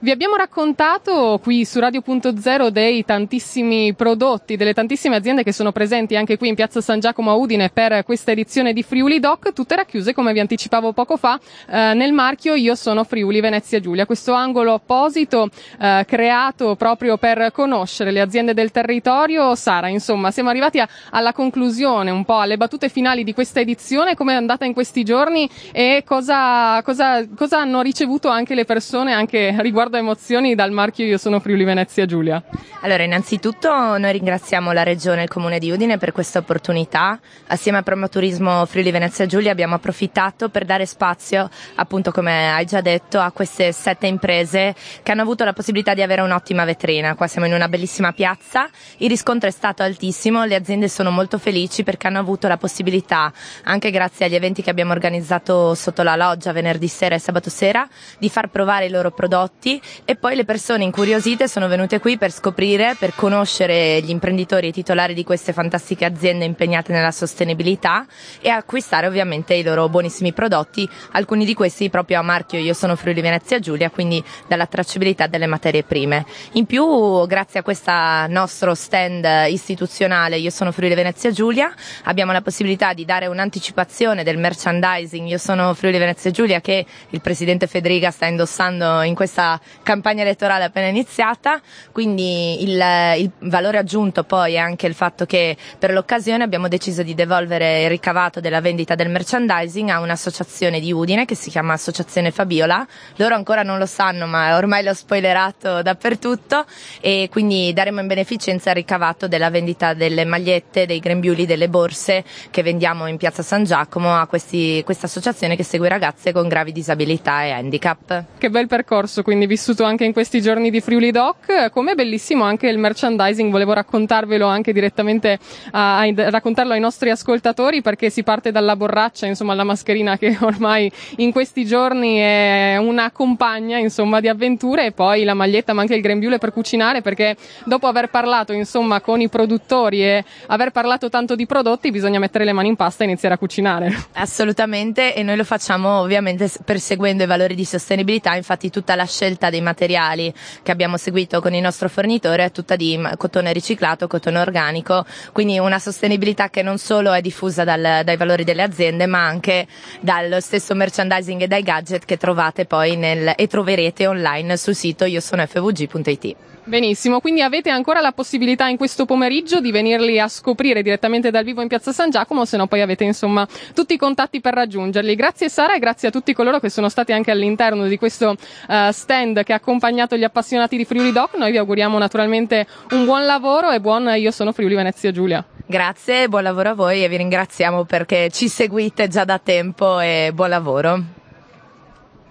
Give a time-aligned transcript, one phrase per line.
[0.00, 6.14] Vi abbiamo raccontato qui su Radio.0 dei tantissimi prodotti, delle tantissime aziende che sono presenti
[6.14, 9.74] anche qui in Piazza San Giacomo a Udine per questa edizione di Friuli Doc, tutte
[9.74, 14.34] racchiuse come vi anticipavo poco fa eh, nel marchio Io sono Friuli Venezia Giulia, questo
[14.34, 15.48] angolo apposito
[15.80, 19.56] eh, creato proprio per conoscere le aziende del territorio.
[19.56, 24.14] Sara, insomma, siamo arrivati a, alla conclusione, un po' alle battute finali di questa edizione,
[24.14, 29.12] come è andata in questi giorni e cosa, cosa, cosa hanno ricevuto anche le persone
[29.12, 32.42] anche riguardo riguardo emozioni dal marchio Io sono Friuli Venezia Giulia.
[32.82, 37.18] Allora, innanzitutto noi ringraziamo la Regione e il Comune di Udine per questa opportunità.
[37.48, 42.80] Assieme a Promoturismo Friuli Venezia Giulia abbiamo approfittato per dare spazio, appunto come hai già
[42.80, 47.14] detto, a queste sette imprese che hanno avuto la possibilità di avere un'ottima vetrina.
[47.14, 48.68] Qua siamo in una bellissima piazza,
[48.98, 53.32] il riscontro è stato altissimo, le aziende sono molto felici perché hanno avuto la possibilità,
[53.64, 57.88] anche grazie agli eventi che abbiamo organizzato sotto la loggia venerdì sera e sabato sera,
[58.18, 62.30] di far provare i loro prodotti e poi le persone incuriosite sono venute qui per
[62.32, 68.06] scoprire, per conoscere gli imprenditori e titolari di queste fantastiche aziende impegnate nella sostenibilità
[68.40, 72.96] e acquistare ovviamente i loro buonissimi prodotti, alcuni di questi proprio a marchio Io sono
[72.96, 76.24] Friuli Venezia Giulia, quindi dalla tracciabilità delle materie prime.
[76.52, 77.92] In più, grazie a questo
[78.28, 81.72] nostro stand istituzionale Io sono Friuli Venezia Giulia,
[82.04, 87.20] abbiamo la possibilità di dare un'anticipazione del merchandising Io sono Friuli Venezia Giulia che il
[87.20, 91.60] presidente Federica sta indossando in questa campagna elettorale appena iniziata,
[91.92, 92.82] quindi il,
[93.18, 97.82] il, valore aggiunto poi è anche il fatto che per l'occasione abbiamo deciso di devolvere
[97.82, 102.86] il ricavato della vendita del merchandising a un'associazione di Udine che si chiama Associazione Fabiola,
[103.16, 106.64] loro ancora non lo sanno ma ormai l'ho spoilerato dappertutto
[107.00, 112.24] e quindi daremo in beneficenza il ricavato della vendita delle magliette, dei grembiuli, delle borse
[112.50, 117.44] che vendiamo in piazza San Giacomo a questa associazione che segue ragazze con gravi disabilità
[117.44, 118.24] e handicap.
[118.38, 122.44] Che bel percorso quindi vi vissuto anche in questi giorni di Friuli Doc, come bellissimo
[122.44, 125.36] anche il merchandising, volevo raccontarvelo anche direttamente,
[125.72, 130.38] a, a, raccontarlo ai nostri ascoltatori perché si parte dalla borraccia, insomma la mascherina che
[130.42, 135.80] ormai in questi giorni è una compagna insomma di avventure e poi la maglietta ma
[135.80, 140.70] anche il grembiule per cucinare perché dopo aver parlato insomma con i produttori e aver
[140.70, 144.06] parlato tanto di prodotti bisogna mettere le mani in pasta e iniziare a cucinare.
[144.12, 149.47] Assolutamente e noi lo facciamo ovviamente perseguendo i valori di sostenibilità, infatti tutta la scelta
[149.48, 150.32] scelta dei materiali
[150.62, 155.58] che abbiamo seguito con il nostro fornitore è tutta di cotone riciclato, cotone organico, quindi
[155.58, 159.66] una sostenibilità che non solo è diffusa dal, dai valori delle aziende ma anche
[160.00, 165.04] dallo stesso merchandising e dai gadget che trovate poi nel, e troverete online sul sito
[165.04, 166.36] io sono fvg.it.
[166.68, 171.42] Benissimo, quindi avete ancora la possibilità in questo pomeriggio di venirli a scoprire direttamente dal
[171.42, 175.14] vivo in Piazza San Giacomo, se no poi avete insomma tutti i contatti per raggiungerli.
[175.14, 178.36] Grazie Sara e grazie a tutti coloro che sono stati anche all'interno di questo
[178.68, 181.36] uh, stand che ha accompagnato gli appassionati di Friuli Doc.
[181.36, 185.44] Noi vi auguriamo naturalmente un buon lavoro e buon Io sono Friuli Venezia Giulia.
[185.66, 190.30] Grazie, buon lavoro a voi e vi ringraziamo perché ci seguite già da tempo e
[190.32, 191.17] buon lavoro.